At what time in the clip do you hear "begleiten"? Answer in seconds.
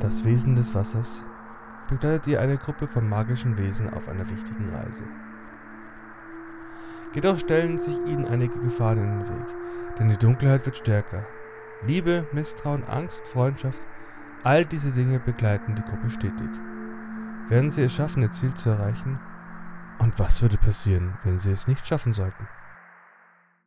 15.18-15.74